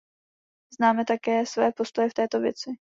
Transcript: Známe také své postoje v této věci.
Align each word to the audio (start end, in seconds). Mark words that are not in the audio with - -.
Známe 0.79 1.05
také 1.05 1.45
své 1.45 1.71
postoje 1.71 2.09
v 2.09 2.13
této 2.13 2.39
věci. 2.39 2.71